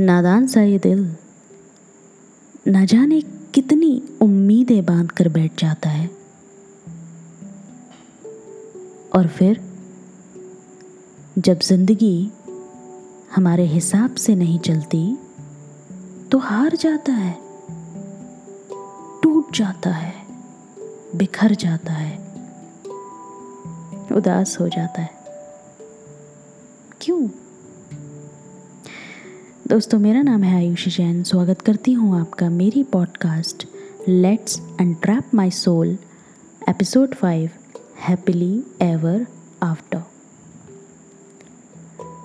[0.00, 1.14] नादान सा ये दिल।
[2.68, 3.20] न जाने
[3.54, 6.10] कितनी उम्मीदें बाँध कर बैठ जाता है।
[9.14, 9.60] और फिर,
[11.38, 12.30] जब ज़िंदगी
[13.34, 15.16] हमारे हिसाब से नहीं चलती
[16.32, 17.34] तो हार जाता है,
[19.22, 20.14] टूट जाता है,
[21.16, 22.16] बिखर जाता है,
[24.12, 25.10] उदास हो जाता है।
[27.00, 27.28] क्यों?
[29.66, 33.66] दोस्तों, मेरा नाम है आयुषी जैन। स्वागत करती हूँ आपका मेरी podcast
[34.08, 35.98] let's untrap my soul
[36.68, 37.50] episode five
[38.00, 39.26] happily ever
[39.62, 40.02] after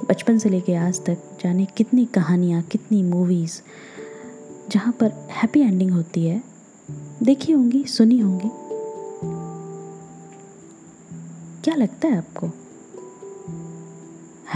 [0.10, 3.62] बचपन से लेके आज तक जाने कितनी कहानियाँ, कितनी मूवीज़
[4.70, 6.44] जहाँ पर हैप्पी एंडिंग होती है,
[7.24, 8.50] देखी होंगी, सुनी होंगी।
[11.64, 12.48] क्या लगता है आपको?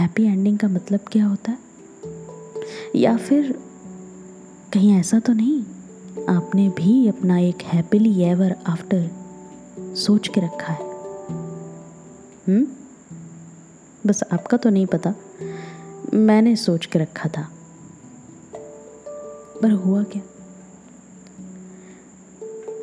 [0.00, 1.65] हैप्पी एंडिंग का मतलब क्या होता है?
[2.94, 3.60] या फिर
[4.72, 5.62] कहीं ऐसा तो नहीं?
[6.28, 9.10] आपने भी अपना एक हैप्पीली एवर आफ्टर
[9.94, 10.82] सोच के रखा है।
[12.48, 12.66] हम्म?
[14.06, 15.14] बस आपका तो नहीं पता।
[16.14, 17.48] मैंने सोच के रखा था।
[19.62, 20.22] पर हुआ क्या?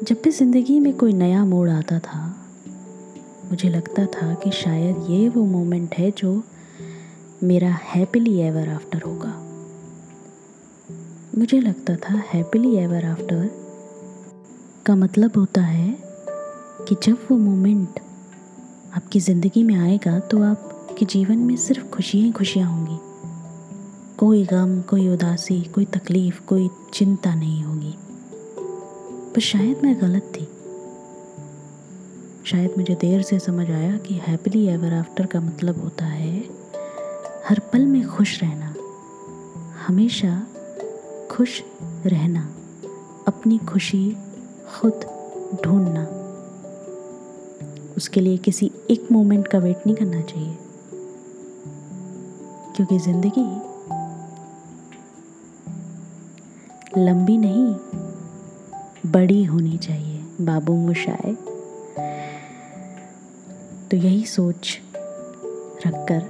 [0.03, 2.45] जब भी ज़िंदगी में कोई नया मोड़ आता था,
[3.51, 6.43] मुझे लगता था कि शायद ये वो मोमेंट है जो
[7.43, 9.42] मेरा हैप्पीली एवर आफ्टर होगा।
[11.37, 13.49] मुझे लगता था हैप्पीली एवर आफ्टर
[14.85, 15.97] का मतलब होता है
[16.87, 17.99] कि जब वो मोमेंट
[18.95, 22.97] आपकी ज़िंदगी में आएगा तो आपके जीवन में सिर्फ़ खुशियाँ ही खुशियाँ होंगी।
[24.17, 27.95] कोई गम, कोई उदासी, कोई तकलीफ़, कोई चिंता नहीं होगी।
[29.33, 30.47] पर शायद मैं गलत थी।
[32.45, 36.43] शायद मुझे देर से समझ आया कि हैप्पीली एवर आफ्टर का मतलब होता है,
[37.49, 38.75] हर पल में खुश रहना।
[39.87, 40.47] हमेशा
[41.31, 41.61] खुश
[42.05, 42.41] रहना,
[43.27, 44.17] अपनी खुशी
[44.75, 45.05] खुद
[45.65, 46.03] ढूंढना।
[47.97, 50.57] उसके लिए किसी एक मोमेंट का वेट नहीं करना चाहिए।
[52.75, 53.45] क्योंकि ज़िंदगी
[56.97, 57.73] लंबी नहीं,
[59.11, 61.33] बड़ी होनी चाहिए। बाबू मुशाए
[63.91, 64.79] तो यही सोच
[65.87, 66.29] रखकर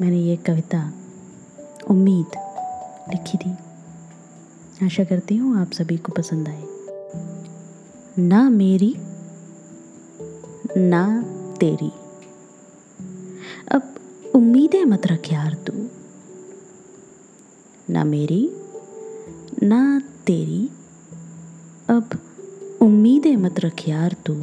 [0.00, 0.92] मैंने ये कविता
[1.90, 2.36] उम्मीद
[3.10, 3.56] लिखी थी।
[4.82, 6.64] आशा करती हूँ आप सभी को पसंद आए।
[8.18, 8.94] ना मेरी,
[10.76, 11.22] ना
[11.60, 11.92] तेरी।
[13.72, 13.94] अब
[14.34, 15.72] उम्मीदें मत रख यार तू।
[17.90, 18.50] ना मेरी,
[19.62, 20.70] ना तेरी।
[21.88, 22.10] अब
[22.82, 24.34] उम्मीदें मत रख यार तू।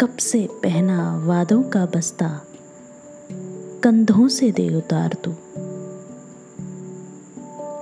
[0.00, 2.46] कब से पहना वादों का बस्ता,
[3.84, 5.34] कंधों से दे उतार तू।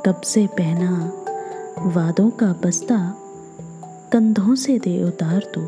[0.06, 1.12] कब से पहना,
[1.86, 2.96] वादों का बस्ता
[4.12, 5.60] कंधों से दे उतार तू।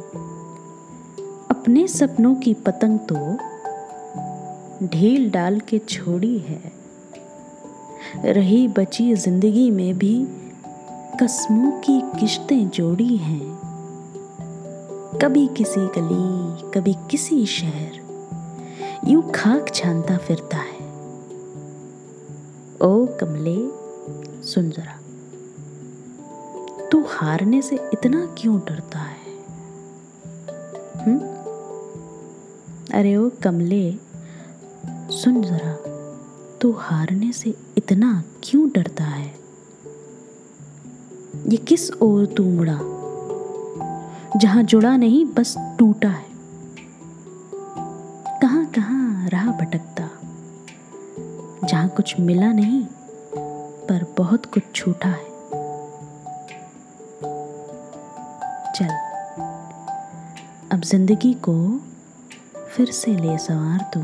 [1.51, 3.17] अपने सपनों की पतंग तो
[4.87, 6.73] ढील डाल के छोड़ी है।
[8.25, 10.27] रही बची ज़िंदगी में भी
[11.23, 13.59] कस्मों की किश्तें जोड़ी हैं।
[15.23, 18.01] कभी किसी गली, कभी किसी शहर,
[19.09, 20.81] यूँ खाक छानता फिरता है।
[22.83, 23.82] ओ कमले
[24.55, 24.99] सुन जरा।
[26.89, 29.39] तू हारने से इतना क्यों डरता है?
[31.05, 31.21] हुँ?
[32.95, 33.97] अरे ओ कमले,
[35.11, 35.75] सुन जरा।
[36.59, 39.35] तू हारने से इतना क्यों डरता है?
[41.49, 42.79] ये किस ओर तू मुड़ा?
[44.39, 46.27] जहाँ जुड़ा नहीं, बस टूटा है।
[48.43, 50.11] कहाँ कहाँ राह भटकता?
[51.67, 52.87] जहाँ कुछ मिला नहीं
[53.93, 55.25] पर बहुत कुछ छूटा है।
[58.73, 58.93] चल।
[60.73, 61.81] अब ज़िंदगी को
[62.71, 64.01] फिर से ले सवार तू।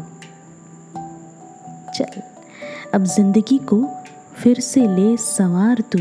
[1.92, 2.20] चल।
[2.94, 3.82] अब ज़िंदगी को
[4.34, 5.98] फिर से ले सवार तू।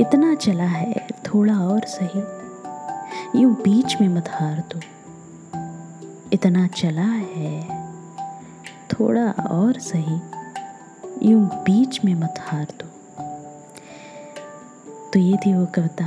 [0.00, 2.22] इतना चला है, थोड़ा और सही।
[3.42, 4.80] यूँ बीच में मत हार दो
[6.32, 7.60] इतना चला है,
[8.92, 10.20] थोड़ा और सही।
[11.22, 12.85] यूँ बीच में मत हार दो
[15.12, 16.04] तो ये थी वो कविता,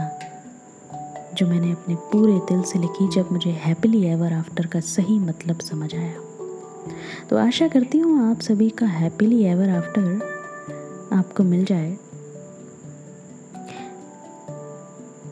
[1.34, 5.60] जो मैंने अपने पूरे दिल से लिखी जब मुझे हैप्पीली एवर आफ्टर का सही मतलब
[5.62, 6.20] समझ आया।
[7.30, 10.04] तो आशा करती हूँ आप सभी का हैप्पीली एवर आफ्टर
[11.14, 11.92] आपको मिल जाए।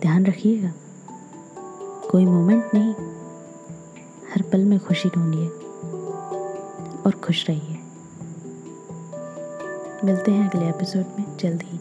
[0.01, 0.71] ध्यान रखिएगा,
[2.11, 2.93] कोई मोमेंट नहीं,
[4.33, 5.47] हर पल में खुशी ढूंढिए
[6.99, 7.79] और खुश रहिए।
[10.03, 11.79] मिलते हैं अगले एपिसोड में, जल्द ही।